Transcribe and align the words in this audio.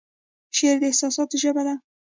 شعر 0.57 0.77
د 0.81 0.83
احساساتو 0.91 1.35
ژبه 1.43 1.61
ده 1.67 1.75